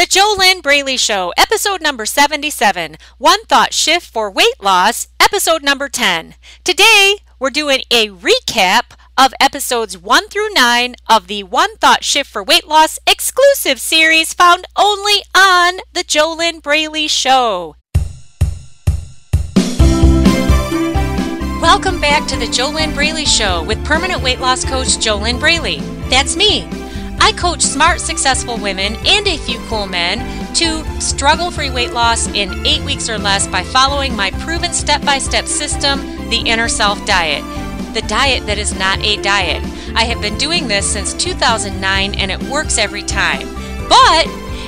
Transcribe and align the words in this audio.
The 0.00 0.06
JoLynn 0.06 0.62
Braley 0.62 0.96
Show, 0.96 1.30
episode 1.36 1.82
number 1.82 2.06
77, 2.06 2.96
One 3.18 3.44
Thought 3.44 3.74
Shift 3.74 4.06
for 4.06 4.30
Weight 4.30 4.58
Loss, 4.58 5.08
episode 5.20 5.62
number 5.62 5.90
10. 5.90 6.36
Today, 6.64 7.16
we're 7.38 7.50
doing 7.50 7.82
a 7.90 8.08
recap 8.08 8.92
of 9.18 9.34
episodes 9.38 9.98
1 9.98 10.28
through 10.28 10.54
9 10.54 10.94
of 11.06 11.26
the 11.26 11.42
One 11.42 11.76
Thought 11.76 12.02
Shift 12.02 12.30
for 12.30 12.42
Weight 12.42 12.66
Loss 12.66 12.98
exclusive 13.06 13.78
series 13.78 14.32
found 14.32 14.66
only 14.74 15.20
on 15.36 15.80
The 15.92 16.02
JoLynn 16.02 16.62
Braley 16.62 17.06
Show. 17.06 17.76
Welcome 21.60 22.00
back 22.00 22.26
to 22.28 22.38
the 22.38 22.46
JoLynn 22.46 22.94
Braley 22.94 23.26
Show 23.26 23.64
with 23.64 23.84
permanent 23.84 24.22
weight 24.22 24.40
loss 24.40 24.64
coach 24.64 24.96
JoLynn 24.96 25.38
Braley. 25.38 25.80
That's 26.08 26.36
me. 26.36 26.66
I 27.30 27.32
coach 27.34 27.62
smart, 27.62 28.00
successful 28.00 28.56
women 28.56 28.96
and 29.06 29.28
a 29.28 29.36
few 29.36 29.60
cool 29.68 29.86
men 29.86 30.18
to 30.54 30.84
struggle 31.00 31.52
free 31.52 31.70
weight 31.70 31.92
loss 31.92 32.26
in 32.26 32.66
eight 32.66 32.82
weeks 32.82 33.08
or 33.08 33.18
less 33.18 33.46
by 33.46 33.62
following 33.62 34.16
my 34.16 34.32
proven 34.32 34.72
step 34.72 35.00
by 35.04 35.18
step 35.18 35.46
system, 35.46 36.00
the 36.28 36.42
Inner 36.44 36.66
Self 36.66 37.06
Diet. 37.06 37.44
The 37.94 38.02
diet 38.08 38.46
that 38.46 38.58
is 38.58 38.76
not 38.76 38.98
a 39.06 39.22
diet. 39.22 39.62
I 39.94 40.06
have 40.06 40.20
been 40.20 40.38
doing 40.38 40.66
this 40.66 40.92
since 40.92 41.14
2009 41.14 42.16
and 42.16 42.32
it 42.32 42.42
works 42.50 42.78
every 42.78 43.02
time. 43.02 43.46
But 43.88 44.24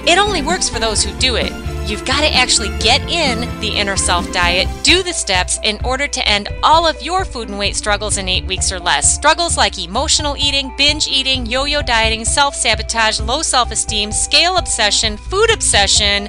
it 0.07 0.17
only 0.17 0.43
works 0.43 0.69
for 0.69 0.79
those 0.79 1.03
who 1.03 1.13
do 1.19 1.35
it. 1.35 1.51
You've 1.87 2.05
got 2.05 2.21
to 2.21 2.33
actually 2.33 2.69
get 2.79 3.01
in 3.03 3.41
the 3.61 3.69
inner 3.69 3.97
self 3.97 4.31
diet, 4.33 4.69
do 4.85 5.03
the 5.03 5.13
steps 5.13 5.59
in 5.65 5.79
order 5.85 6.07
to 6.07 6.29
end 6.29 6.49
all 6.63 6.87
of 6.87 7.03
your 7.03 7.25
food 7.25 7.49
and 7.49 7.59
weight 7.59 7.77
struggles 7.77 8.19
in 8.19 8.29
eight 8.29 8.45
weeks 8.45 8.71
or 8.71 8.79
less. 8.79 9.13
Struggles 9.13 9.57
like 9.57 9.79
emotional 9.79 10.37
eating, 10.39 10.73
binge 10.77 11.09
eating, 11.09 11.45
yo 11.45 11.65
yo 11.65 11.83
dieting, 11.83 12.25
self 12.25 12.55
sabotage, 12.55 13.21
low 13.21 13.43
self 13.43 13.73
esteem, 13.73 14.13
scale 14.13 14.57
obsession, 14.57 15.17
food 15.17 15.51
obsession, 15.53 16.27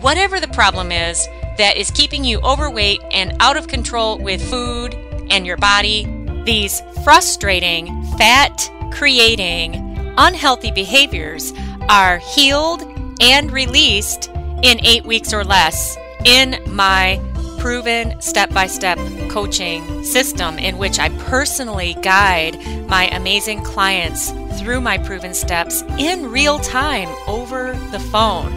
whatever 0.00 0.40
the 0.40 0.48
problem 0.48 0.90
is 0.90 1.26
that 1.58 1.76
is 1.76 1.90
keeping 1.92 2.24
you 2.24 2.40
overweight 2.40 3.00
and 3.12 3.36
out 3.40 3.56
of 3.56 3.68
control 3.68 4.18
with 4.18 4.42
food 4.50 4.94
and 5.30 5.46
your 5.46 5.56
body. 5.58 6.06
These 6.44 6.82
frustrating, 7.04 8.02
fat 8.18 8.70
creating, 8.90 10.14
unhealthy 10.18 10.72
behaviors 10.72 11.52
are 11.88 12.18
healed 12.18 12.82
and 13.20 13.52
released 13.52 14.30
in 14.62 14.84
eight 14.84 15.04
weeks 15.04 15.32
or 15.32 15.44
less 15.44 15.96
in 16.24 16.60
my 16.66 17.20
proven 17.58 18.20
step 18.20 18.52
by 18.52 18.66
step 18.66 18.98
coaching 19.28 20.04
system, 20.04 20.58
in 20.58 20.78
which 20.78 20.98
I 20.98 21.08
personally 21.26 21.96
guide 22.02 22.56
my 22.88 23.08
amazing 23.08 23.62
clients 23.62 24.30
through 24.58 24.80
my 24.80 24.98
proven 24.98 25.34
steps 25.34 25.82
in 25.98 26.30
real 26.30 26.58
time 26.58 27.08
over 27.26 27.72
the 27.90 28.00
phone. 28.00 28.52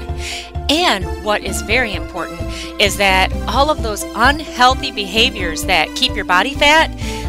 And 0.70 1.26
what 1.26 1.44
is 1.44 1.62
very 1.64 1.94
important 1.94 2.40
is 2.80 2.98
that 2.98 3.32
all 3.48 3.70
of 3.70 3.84
those 3.84 4.04
unhealthy 4.16 4.92
behaviors 4.92 5.66
that 5.66 5.94
keep 5.96 6.16
your 6.16 6.26
body 6.26 6.54
fat, 6.54 6.88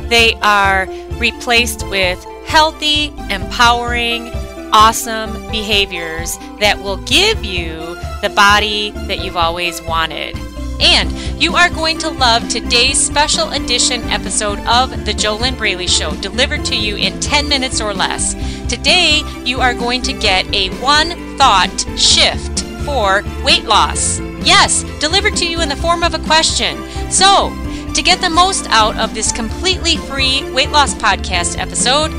they 0.09 0.34
are 0.42 0.86
replaced 1.19 1.86
with 1.89 2.23
healthy, 2.47 3.07
empowering, 3.31 4.31
awesome 4.73 5.33
behaviors 5.51 6.39
that 6.61 6.79
will 6.79 6.98
give 6.98 7.45
you 7.45 7.97
the 8.23 8.31
body 8.31 8.92
that 8.92 9.23
you've 9.23 9.37
always 9.37 9.83
wanted. 9.83 10.39
And 10.81 11.12
you 11.41 11.55
are 11.55 11.69
going 11.69 11.98
to 11.98 12.09
love 12.09 12.48
today's 12.48 13.05
special 13.05 13.51
edition 13.51 14.03
episode 14.05 14.59
of 14.61 15.05
The 15.05 15.12
JoLynn 15.12 15.59
Braley 15.59 15.87
Show, 15.87 16.14
delivered 16.17 16.64
to 16.67 16.77
you 16.77 16.97
in 16.97 17.20
10 17.20 17.48
minutes 17.48 17.81
or 17.81 17.92
less. 17.92 18.34
Today, 18.69 19.23
you 19.45 19.61
are 19.61 19.75
going 19.75 20.03
to 20.03 20.12
get 20.12 20.47
a 20.55 20.70
one 20.81 21.37
thought 21.37 21.84
shift 21.97 22.64
for 22.84 23.23
weight 23.45 23.64
loss. 23.64 24.20
Yes, 24.45 24.84
delivered 24.98 25.36
to 25.36 25.47
you 25.47 25.61
in 25.61 25.69
the 25.69 25.77
form 25.77 26.03
of 26.03 26.14
a 26.14 26.19
question. 26.20 26.79
So, 27.11 27.51
to 27.95 28.03
get 28.03 28.20
the 28.20 28.31
most 28.31 28.67
out 28.70 28.97
of 28.98 29.14
this 29.14 29.33
completely 29.33 29.97
free 29.97 30.48
weight 30.52 30.70
loss 30.70 30.95
podcast 30.95 31.58
episode, 31.58 32.11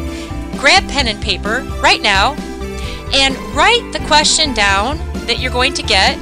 grab 0.60 0.88
pen 0.90 1.08
and 1.08 1.22
paper 1.22 1.62
right 1.82 2.02
now 2.02 2.34
and 3.14 3.38
write 3.56 3.90
the 3.92 4.04
question 4.08 4.54
down 4.54 4.98
that 5.28 5.40
you're 5.40 5.52
going 5.52 5.74
to 5.74 5.84
get, 5.84 6.18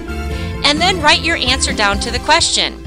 and 0.66 0.80
then 0.80 1.02
write 1.02 1.22
your 1.22 1.38
answer 1.38 1.74
down 1.74 2.00
to 2.00 2.12
the 2.12 2.20
question. 2.20 2.82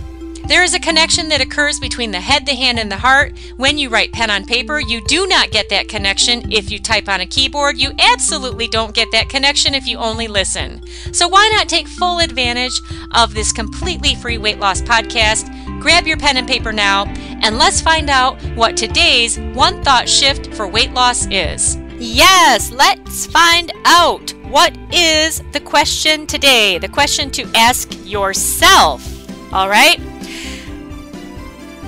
There 0.47 0.62
is 0.62 0.75
a 0.75 0.78
connection 0.78 1.30
that 1.30 1.41
occurs 1.41 1.80
between 1.80 2.10
the 2.10 2.20
head, 2.20 2.44
the 2.44 2.54
hand, 2.54 2.78
and 2.78 2.92
the 2.92 2.98
heart 2.98 3.32
when 3.56 3.78
you 3.78 3.88
write 3.88 4.12
pen 4.12 4.28
on 4.28 4.44
paper. 4.44 4.78
You 4.78 5.00
do 5.06 5.26
not 5.26 5.50
get 5.50 5.70
that 5.70 5.88
connection 5.88 6.52
if 6.52 6.70
you 6.70 6.78
type 6.78 7.08
on 7.08 7.22
a 7.22 7.26
keyboard. 7.26 7.78
You 7.78 7.92
absolutely 7.98 8.69
don't 8.69 8.94
get 8.94 9.10
that 9.12 9.30
connection 9.30 9.72
if 9.72 9.86
you 9.86 9.97
only 9.97 10.28
listen. 10.28 10.82
So, 11.12 11.28
why 11.28 11.48
not 11.50 11.70
take 11.70 11.88
full 11.88 12.19
advantage 12.19 12.78
of 13.12 13.32
this 13.32 13.52
completely 13.52 14.16
free 14.16 14.36
weight 14.36 14.58
loss 14.58 14.82
podcast? 14.82 15.48
Grab 15.81 16.06
your 16.06 16.19
pen 16.19 16.36
and 16.36 16.46
paper 16.46 16.75
now, 16.75 17.06
and 17.42 17.56
let's 17.56 17.81
find 17.81 18.10
out 18.10 18.38
what 18.54 18.76
today's 18.76 19.38
one 19.54 19.82
thought 19.82 20.10
shift 20.10 20.54
for 20.54 20.69
weight 20.69 20.92
loss 20.92 21.26
is. 21.31 21.78
Yes, 21.96 22.70
let's 22.70 23.25
find 23.25 23.72
out. 23.86 24.34
What 24.54 24.72
is 24.94 25.42
the 25.50 25.59
question 25.59 26.28
today? 26.28 26.78
The 26.78 26.87
question 26.87 27.28
to 27.32 27.42
ask 27.56 27.91
yourself. 28.04 29.03
All 29.53 29.69
right? 29.69 29.98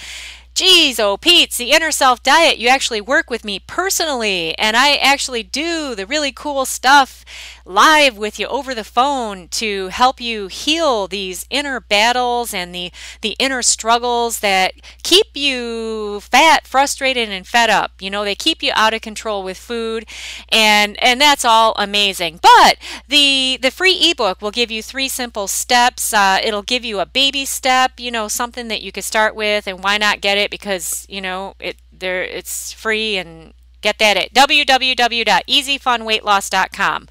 geez, 0.56 1.00
oh, 1.00 1.18
Pete's 1.18 1.58
the 1.58 1.72
inner 1.72 1.92
self 1.92 2.22
diet. 2.24 2.58
You 2.58 2.68
actually 2.70 3.02
work 3.02 3.30
with 3.30 3.44
me 3.44 3.60
personally, 3.60 4.58
and 4.58 4.76
I 4.78 4.96
actually 4.96 5.44
do 5.44 5.96
the 5.96 6.06
really 6.06 6.32
cool 6.32 6.66
stuff 6.66 7.26
live 7.66 8.18
with 8.18 8.40
you 8.40 8.48
over 8.48 8.76
the 8.76 8.84
phone 8.84 9.48
to 9.50 9.88
help 9.88 10.20
you 10.20 10.48
heal 10.48 11.08
these 11.08 11.46
inner 11.50 11.80
battles 11.80 12.54
and 12.54 12.74
the, 12.74 12.92
the 13.22 13.36
inner 13.40 13.62
struggles 13.62 14.40
that 14.40 14.74
keep 15.04 15.36
you 15.36 16.20
fat, 16.20 16.68
frustrated, 16.68 17.30
and 17.30 17.48
fed 17.48 17.70
up. 17.70 17.94
You 18.00 18.10
know, 18.10 18.24
they 18.24 18.36
keep 18.36 18.62
you 18.62 18.72
out 18.76 18.94
of 18.94 19.02
control 19.02 19.44
with 19.44 19.58
food, 19.58 20.06
and 20.50 21.02
and 21.02 21.20
that's 21.20 21.46
all 21.46 21.74
amazing. 21.78 22.40
But 22.42 22.78
the 23.08 23.58
the 23.62 23.72
free 23.72 24.12
ebook 24.12 24.42
will 24.42 24.52
give 24.52 24.72
you 24.72 24.82
three 24.84 25.08
simple 25.08 25.48
steps. 25.48 26.14
Uh, 26.14 26.40
it'll 26.44 26.62
give 26.64 26.84
you 26.86 27.00
a 27.00 27.06
baby 27.06 27.46
step, 27.46 28.00
you 28.00 28.12
know, 28.12 28.28
something 28.28 28.68
that 28.68 28.82
you 28.82 28.92
could 28.92 29.04
start 29.04 29.36
with, 29.36 29.68
and 29.68 29.84
why 29.84 29.98
not 29.98 30.22
get 30.22 30.38
it 30.38 30.52
because 30.52 31.06
you 31.10 31.22
know 31.22 31.56
it 31.60 31.78
there 31.92 32.24
it's 32.24 32.72
free 32.72 33.18
and 33.18 33.54
Get 33.84 34.00
that 34.00 34.18
at 34.18 34.34
www.easyfunweightloss.com. 34.34 37.08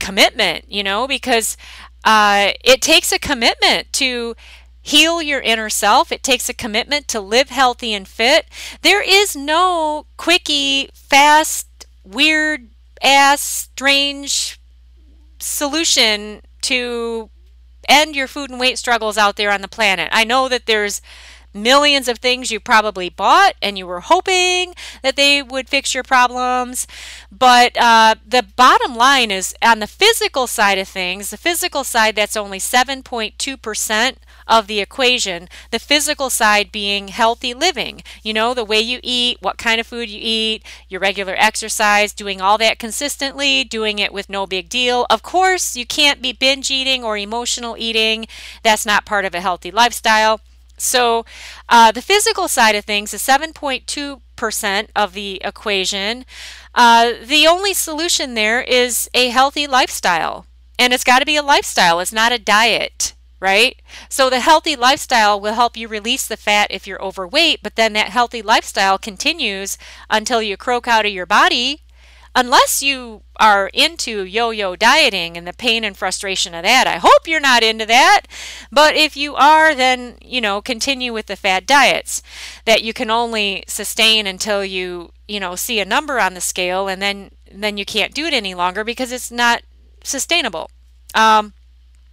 commitment 0.00 0.64
you 0.68 0.82
know 0.82 1.06
because 1.06 1.56
uh, 2.04 2.50
it 2.64 2.80
takes 2.80 3.12
a 3.12 3.18
commitment 3.18 3.92
to 3.94 4.34
heal 4.80 5.20
your 5.20 5.40
inner 5.40 5.68
self. 5.68 6.10
It 6.10 6.22
takes 6.22 6.48
a 6.48 6.54
commitment 6.54 7.08
to 7.08 7.20
live 7.20 7.50
healthy 7.50 7.92
and 7.92 8.08
fit. 8.08 8.46
There 8.82 9.02
is 9.02 9.36
no 9.36 10.06
quickie, 10.16 10.88
fast, 10.94 11.86
weird 12.04 12.68
ass, 13.02 13.40
strange 13.40 14.58
solution 15.38 16.40
to 16.62 17.30
end 17.88 18.16
your 18.16 18.26
food 18.26 18.50
and 18.50 18.60
weight 18.60 18.78
struggles 18.78 19.18
out 19.18 19.36
there 19.36 19.50
on 19.50 19.62
the 19.62 19.68
planet. 19.68 20.08
I 20.12 20.24
know 20.24 20.48
that 20.48 20.66
there's 20.66 21.00
millions 21.54 22.08
of 22.08 22.18
things 22.18 22.50
you 22.50 22.60
probably 22.60 23.08
bought 23.08 23.54
and 23.62 23.78
you 23.78 23.86
were 23.86 24.00
hoping 24.00 24.74
that 25.02 25.16
they 25.16 25.42
would 25.42 25.68
fix 25.68 25.94
your 25.94 26.04
problems. 26.04 26.86
But 27.30 27.76
uh, 27.76 28.16
the 28.26 28.42
bottom 28.56 28.94
line 28.94 29.30
is 29.30 29.54
on 29.62 29.80
the 29.80 29.86
physical 29.86 30.46
side 30.46 30.78
of 30.78 30.88
things, 30.88 31.30
the 31.30 31.36
physical 31.36 31.84
side, 31.84 32.16
that's 32.16 32.36
only 32.36 32.58
7.2% 32.58 34.16
of 34.46 34.66
the 34.66 34.80
equation. 34.80 35.48
The 35.70 35.78
physical 35.78 36.30
side 36.30 36.72
being 36.72 37.08
healthy 37.08 37.54
living, 37.54 38.02
you 38.22 38.32
know, 38.32 38.54
the 38.54 38.64
way 38.64 38.80
you 38.80 38.98
eat, 39.02 39.38
what 39.40 39.58
kind 39.58 39.80
of 39.80 39.86
food 39.86 40.08
you 40.08 40.18
eat, 40.22 40.64
your 40.88 41.00
regular 41.00 41.34
exercise, 41.36 42.12
doing 42.12 42.40
all 42.40 42.58
that 42.58 42.78
consistently, 42.78 43.62
doing 43.62 43.98
it 43.98 44.12
with 44.12 44.30
no 44.30 44.46
big 44.46 44.68
deal. 44.68 45.06
Of 45.10 45.22
course, 45.22 45.76
you 45.76 45.86
can't 45.86 46.22
be 46.22 46.32
binge 46.32 46.70
eating 46.70 47.04
or 47.04 47.16
emotional 47.18 47.76
eating. 47.78 48.26
That's 48.62 48.86
not 48.86 49.04
part 49.04 49.24
of 49.24 49.34
a 49.34 49.40
healthy 49.40 49.70
lifestyle. 49.70 50.40
So 50.78 51.24
uh, 51.68 51.92
the 51.92 52.02
physical 52.02 52.48
side 52.48 52.74
of 52.74 52.84
things 52.84 53.12
is 53.12 53.22
7.2% 53.22 54.88
of 54.96 55.12
the 55.12 55.40
equation. 55.44 56.24
Uh, 56.74 57.12
the 57.24 57.46
only 57.46 57.74
solution 57.74 58.34
there 58.34 58.62
is 58.62 59.10
a 59.14 59.28
healthy 59.28 59.66
lifestyle. 59.66 60.46
And 60.78 60.92
it's 60.92 61.04
got 61.04 61.18
to 61.18 61.26
be 61.26 61.36
a 61.36 61.42
lifestyle, 61.42 61.98
it's 61.98 62.12
not 62.12 62.30
a 62.30 62.38
diet, 62.38 63.14
right? 63.40 63.82
So 64.08 64.30
the 64.30 64.38
healthy 64.38 64.76
lifestyle 64.76 65.40
will 65.40 65.54
help 65.54 65.76
you 65.76 65.88
release 65.88 66.26
the 66.26 66.36
fat 66.36 66.68
if 66.70 66.86
you're 66.86 67.02
overweight, 67.02 67.64
but 67.64 67.74
then 67.74 67.94
that 67.94 68.10
healthy 68.10 68.42
lifestyle 68.42 68.96
continues 68.96 69.76
until 70.08 70.40
you 70.40 70.56
croak 70.56 70.86
out 70.86 71.04
of 71.04 71.12
your 71.12 71.26
body 71.26 71.82
unless 72.38 72.82
you 72.84 73.22
are 73.40 73.68
into 73.74 74.24
yo 74.24 74.50
yo 74.50 74.76
dieting 74.76 75.36
and 75.36 75.44
the 75.46 75.52
pain 75.52 75.82
and 75.82 75.96
frustration 75.96 76.54
of 76.54 76.62
that, 76.62 76.86
I 76.86 76.98
hope 76.98 77.26
you're 77.26 77.40
not 77.40 77.64
into 77.64 77.84
that. 77.86 78.22
But 78.70 78.94
if 78.94 79.16
you 79.16 79.34
are, 79.34 79.74
then, 79.74 80.16
you 80.22 80.40
know, 80.40 80.62
continue 80.62 81.12
with 81.12 81.26
the 81.26 81.34
fad 81.34 81.66
diets 81.66 82.22
that 82.64 82.84
you 82.84 82.92
can 82.92 83.10
only 83.10 83.64
sustain 83.66 84.26
until 84.26 84.64
you, 84.64 85.10
you 85.26 85.40
know, 85.40 85.56
see 85.56 85.80
a 85.80 85.84
number 85.84 86.20
on 86.20 86.34
the 86.34 86.40
scale 86.40 86.86
and 86.86 87.02
then 87.02 87.32
then 87.50 87.76
you 87.76 87.84
can't 87.84 88.14
do 88.14 88.26
it 88.26 88.34
any 88.34 88.54
longer 88.54 88.84
because 88.84 89.10
it's 89.10 89.32
not 89.32 89.62
sustainable. 90.04 90.70
Um, 91.14 91.54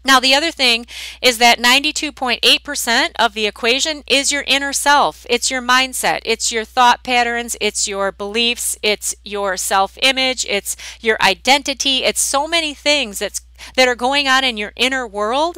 now, 0.05 0.19
the 0.19 0.35
other 0.35 0.51
thing 0.51 0.85
is 1.19 1.39
that 1.39 1.57
92.8% 1.57 3.11
of 3.17 3.33
the 3.33 3.47
equation 3.47 4.03
is 4.05 4.31
your 4.31 4.43
inner 4.45 4.71
self. 4.71 5.25
It's 5.27 5.49
your 5.49 5.63
mindset, 5.63 6.21
it's 6.23 6.51
your 6.51 6.63
thought 6.63 7.03
patterns, 7.03 7.57
it's 7.59 7.87
your 7.87 8.11
beliefs, 8.11 8.77
it's 8.83 9.15
your 9.23 9.57
self 9.57 9.97
image, 10.03 10.45
it's 10.47 10.77
your 11.01 11.17
identity. 11.21 12.03
It's 12.03 12.21
so 12.21 12.47
many 12.47 12.75
things 12.75 13.17
that's 13.17 13.39
that 13.75 13.87
are 13.87 13.95
going 13.95 14.27
on 14.27 14.43
in 14.43 14.57
your 14.57 14.73
inner 14.75 15.07
world 15.07 15.57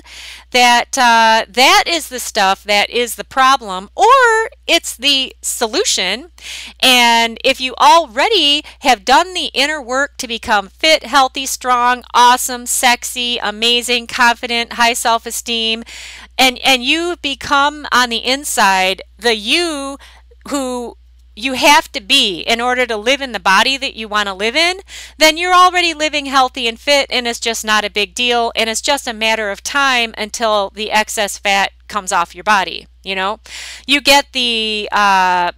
that 0.51 0.97
uh, 0.97 1.45
that 1.49 1.83
is 1.87 2.09
the 2.09 2.19
stuff 2.19 2.63
that 2.63 2.89
is 2.89 3.15
the 3.15 3.23
problem 3.23 3.89
or 3.95 4.49
it's 4.65 4.95
the 4.95 5.35
solution. 5.41 6.31
And 6.79 7.37
if 7.43 7.59
you 7.61 7.73
already 7.75 8.63
have 8.79 9.05
done 9.05 9.33
the 9.33 9.51
inner 9.53 9.81
work 9.81 10.17
to 10.17 10.27
become 10.27 10.67
fit 10.69 11.03
healthy 11.03 11.45
strong 11.45 12.03
awesome 12.13 12.65
sexy 12.65 13.37
amazing 13.37 14.07
confident 14.07 14.73
high 14.73 14.93
self-esteem 14.93 15.83
and 16.37 16.59
and 16.59 16.83
you 16.83 17.15
become 17.21 17.85
on 17.91 18.09
the 18.09 18.17
inside 18.17 19.01
the 19.17 19.35
you 19.35 19.97
who 20.49 20.97
you 21.37 21.53
have 21.53 21.91
to 21.91 22.01
be 22.01 22.41
in 22.41 22.59
order 22.59 22.85
to 22.85 22.97
live 22.97 23.21
in 23.21 23.31
the 23.31 23.39
body 23.39 23.77
that 23.77 23.95
you 23.95 24.07
want 24.07 24.27
to 24.27 24.33
live 24.33 24.55
in, 24.55 24.79
then 25.17 25.37
you're 25.37 25.53
already 25.53 25.93
living 25.93 26.25
healthy 26.25 26.67
and 26.67 26.79
fit, 26.79 27.07
and 27.09 27.27
it's 27.27 27.39
just 27.39 27.63
not 27.63 27.85
a 27.85 27.89
big 27.89 28.15
deal. 28.15 28.51
And 28.55 28.69
it's 28.69 28.81
just 28.81 29.07
a 29.07 29.13
matter 29.13 29.51
of 29.51 29.63
time 29.63 30.13
until 30.17 30.71
the 30.71 30.91
excess 30.91 31.37
fat 31.37 31.71
comes 31.87 32.11
off 32.11 32.35
your 32.35 32.43
body. 32.43 32.87
You 33.03 33.15
know, 33.15 33.39
you 33.85 34.01
get 34.01 34.33
the 34.33 34.89
uh, 34.91 35.51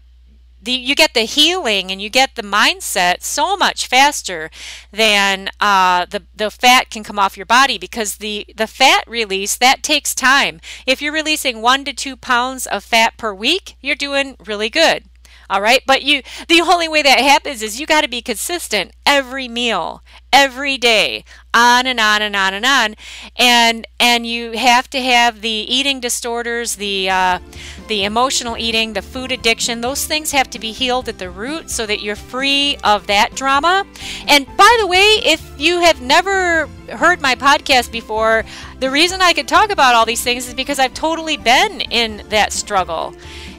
the, 0.61 0.73
you 0.73 0.93
get 0.95 1.13
the 1.13 1.21
healing 1.21 1.91
and 1.91 2.01
you 2.01 2.09
get 2.09 2.35
the 2.35 2.41
mindset 2.41 3.23
so 3.23 3.55
much 3.55 3.87
faster 3.87 4.51
than 4.91 5.49
uh, 5.59 6.05
the 6.05 6.23
the 6.35 6.51
fat 6.51 6.89
can 6.89 7.03
come 7.03 7.17
off 7.17 7.37
your 7.37 7.45
body 7.45 7.77
because 7.77 8.17
the 8.17 8.45
the 8.55 8.67
fat 8.67 9.03
release 9.07 9.55
that 9.55 9.83
takes 9.83 10.13
time. 10.13 10.59
If 10.85 11.01
you're 11.01 11.13
releasing 11.13 11.61
one 11.61 11.85
to 11.85 11.93
two 11.93 12.17
pounds 12.17 12.67
of 12.67 12.83
fat 12.83 13.17
per 13.17 13.33
week, 13.33 13.75
you're 13.81 13.95
doing 13.95 14.35
really 14.45 14.69
good. 14.69 15.05
All 15.49 15.61
right. 15.61 15.81
But 15.85 16.03
you, 16.03 16.21
the 16.47 16.61
only 16.61 16.87
way 16.87 17.01
that 17.01 17.19
happens 17.19 17.63
is 17.63 17.79
you 17.79 17.87
got 17.87 18.01
to 18.01 18.07
be 18.07 18.21
consistent 18.21 18.91
every 19.03 19.47
meal, 19.47 20.03
every 20.31 20.77
day, 20.77 21.25
on 21.56 21.87
and 21.87 21.99
on 21.99 22.21
and 22.21 22.35
on 22.35 22.53
and 22.53 22.65
on. 22.65 22.95
And, 23.35 23.87
and 23.99 24.27
you 24.27 24.51
have 24.51 24.87
to 24.91 25.01
have 25.01 25.41
the 25.41 25.49
eating 25.49 25.99
disorders, 25.99 26.75
the, 26.75 27.09
uh, 27.09 27.39
the 27.87 28.03
emotional 28.03 28.57
eating, 28.57 28.94
the 28.94 29.01
food 29.01 29.31
addiction, 29.31 29.81
those 29.81 30.06
things 30.06 30.31
have 30.31 30.51
to 30.51 30.59
be 30.59 30.71
healed 30.71 31.09
at 31.09 31.18
the 31.18 31.31
root 31.31 31.71
so 31.71 31.87
that 31.87 32.03
you're 32.03 32.15
free 32.15 32.77
of 32.83 33.07
that 33.07 33.33
drama. 33.33 33.87
And 34.27 34.45
by 34.56 34.77
the 34.79 34.85
way, 34.85 35.19
if 35.23 35.59
you 35.59 35.79
have 35.81 35.99
never 35.99 36.68
heard 36.91 37.21
my 37.21 37.33
podcast 37.33 37.91
before, 37.91 38.45
the 38.79 38.91
reason 38.91 39.19
I 39.19 39.33
could 39.33 39.47
talk 39.47 39.71
about 39.71 39.95
all 39.95 40.06
these 40.06 40.23
things 40.23 40.47
is 40.47 40.53
because 40.53 40.77
I've 40.77 40.94
totally 40.94 41.37
been 41.37 41.81
in 41.81 42.21
that 42.29 42.53
struggle. 42.53 43.15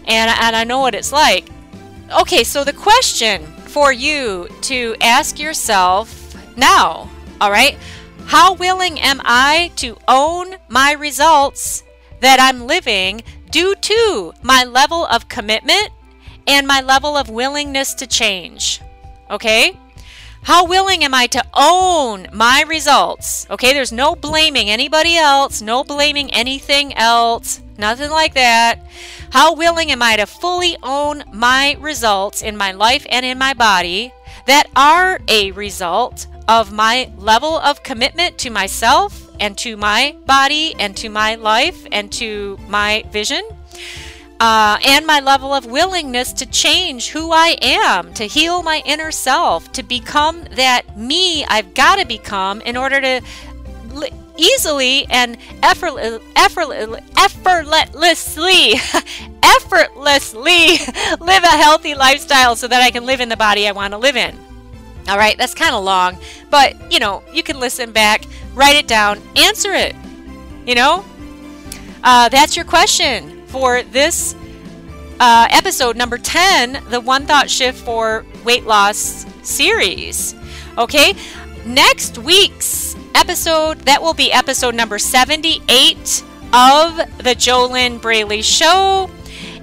And, 0.06 0.30
and 0.30 0.54
I 0.54 0.62
know 0.62 0.78
what 0.78 0.94
it's 0.94 1.10
like. 1.10 1.48
Okay, 2.12 2.42
so 2.42 2.64
the 2.64 2.72
question 2.72 3.46
for 3.68 3.92
you 3.92 4.48
to 4.62 4.96
ask 5.00 5.38
yourself 5.38 6.34
now, 6.56 7.08
all 7.40 7.52
right? 7.52 7.78
How 8.26 8.54
willing 8.54 8.98
am 8.98 9.20
I 9.24 9.70
to 9.76 9.96
own 10.08 10.56
my 10.68 10.92
results 10.92 11.84
that 12.20 12.40
I'm 12.40 12.66
living 12.66 13.22
due 13.50 13.76
to 13.76 14.32
my 14.42 14.64
level 14.64 15.06
of 15.06 15.28
commitment 15.28 15.90
and 16.48 16.66
my 16.66 16.80
level 16.80 17.16
of 17.16 17.30
willingness 17.30 17.94
to 17.94 18.08
change? 18.08 18.80
Okay? 19.30 19.78
How 20.42 20.64
willing 20.64 21.04
am 21.04 21.14
I 21.14 21.26
to 21.28 21.44
own 21.52 22.26
my 22.32 22.64
results? 22.66 23.46
Okay, 23.50 23.72
there's 23.72 23.92
no 23.92 24.16
blaming 24.16 24.70
anybody 24.70 25.16
else, 25.16 25.60
no 25.60 25.84
blaming 25.84 26.32
anything 26.32 26.96
else. 26.96 27.60
Nothing 27.76 28.10
like 28.10 28.34
that. 28.34 28.80
How 29.30 29.54
willing 29.54 29.92
am 29.92 30.02
I 30.02 30.16
to 30.16 30.26
fully 30.26 30.76
own 30.82 31.24
my 31.32 31.76
results 31.78 32.42
in 32.42 32.56
my 32.56 32.72
life 32.72 33.06
and 33.10 33.24
in 33.24 33.38
my 33.38 33.54
body 33.54 34.12
that 34.46 34.68
are 34.74 35.20
a 35.28 35.50
result 35.52 36.26
of 36.48 36.72
my 36.72 37.10
level 37.16 37.58
of 37.58 37.82
commitment 37.82 38.38
to 38.38 38.50
myself 38.50 39.30
and 39.38 39.56
to 39.58 39.76
my 39.76 40.16
body 40.26 40.74
and 40.78 40.96
to 40.96 41.08
my 41.08 41.34
life 41.36 41.86
and 41.92 42.10
to 42.12 42.58
my 42.68 43.04
vision? 43.10 43.42
Uh, 44.40 44.78
and 44.86 45.06
my 45.06 45.20
level 45.20 45.52
of 45.52 45.66
willingness 45.66 46.32
to 46.32 46.46
change 46.46 47.10
who 47.10 47.30
I 47.30 47.58
am, 47.60 48.14
to 48.14 48.24
heal 48.24 48.62
my 48.62 48.82
inner 48.86 49.10
self, 49.10 49.70
to 49.72 49.82
become 49.82 50.44
that 50.52 50.96
me 50.96 51.44
I've 51.44 51.74
got 51.74 51.96
to 51.96 52.06
become 52.06 52.62
in 52.62 52.74
order 52.74 53.02
to 53.02 53.20
easily 54.38 55.06
and 55.10 55.36
effortlessly, 55.62 56.22
effortlessly, 57.18 58.74
effortlessly 59.42 60.68
live 61.20 61.42
a 61.42 61.48
healthy 61.48 61.94
lifestyle 61.94 62.56
so 62.56 62.66
that 62.66 62.80
I 62.80 62.90
can 62.90 63.04
live 63.04 63.20
in 63.20 63.28
the 63.28 63.36
body 63.36 63.68
I 63.68 63.72
want 63.72 63.92
to 63.92 63.98
live 63.98 64.16
in. 64.16 64.34
All 65.06 65.18
right, 65.18 65.36
that's 65.36 65.52
kind 65.52 65.74
of 65.74 65.84
long, 65.84 66.16
but 66.48 66.90
you 66.90 66.98
know, 66.98 67.22
you 67.30 67.42
can 67.42 67.60
listen 67.60 67.92
back, 67.92 68.24
write 68.54 68.76
it 68.76 68.86
down, 68.86 69.20
answer 69.36 69.74
it. 69.74 69.94
You 70.64 70.76
know, 70.76 71.04
uh, 72.02 72.30
that's 72.30 72.56
your 72.56 72.64
question 72.64 73.39
for 73.50 73.82
this 73.82 74.34
uh, 75.18 75.46
episode 75.50 75.96
number 75.96 76.18
10, 76.18 76.84
the 76.88 77.00
One 77.00 77.26
Thought 77.26 77.50
Shift 77.50 77.84
for 77.84 78.24
Weight 78.44 78.64
Loss 78.64 79.26
series. 79.42 80.34
Okay, 80.78 81.14
next 81.66 82.18
week's 82.18 82.96
episode, 83.14 83.80
that 83.80 84.00
will 84.02 84.14
be 84.14 84.32
episode 84.32 84.74
number 84.74 84.98
78 84.98 86.24
of 86.52 86.96
the 87.18 87.34
Jolynn 87.36 88.00
Braley 88.00 88.42
Show. 88.42 89.10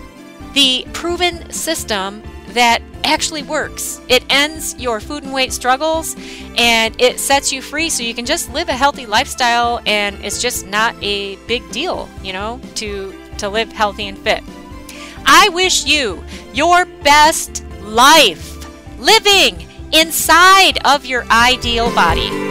the 0.53 0.87
proven 0.93 1.51
system 1.51 2.23
that 2.49 2.81
actually 3.03 3.43
works. 3.43 4.01
It 4.07 4.23
ends 4.29 4.75
your 4.79 4.99
food 4.99 5.23
and 5.23 5.33
weight 5.33 5.53
struggles 5.53 6.15
and 6.57 6.99
it 6.99 7.19
sets 7.19 7.51
you 7.51 7.61
free 7.61 7.89
so 7.89 8.03
you 8.03 8.13
can 8.13 8.25
just 8.25 8.51
live 8.51 8.69
a 8.69 8.73
healthy 8.73 9.05
lifestyle 9.05 9.81
and 9.85 10.23
it's 10.23 10.41
just 10.41 10.67
not 10.67 10.95
a 11.01 11.35
big 11.47 11.69
deal, 11.71 12.09
you 12.23 12.33
know, 12.33 12.59
to 12.75 13.13
to 13.39 13.49
live 13.49 13.71
healthy 13.71 14.07
and 14.07 14.17
fit. 14.17 14.43
I 15.25 15.49
wish 15.49 15.85
you 15.85 16.23
your 16.53 16.85
best 16.85 17.65
life 17.81 18.53
living 18.99 19.67
inside 19.93 20.79
of 20.85 21.05
your 21.05 21.25
ideal 21.31 21.93
body. 21.93 22.46